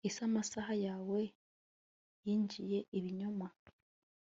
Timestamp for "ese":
0.07-0.19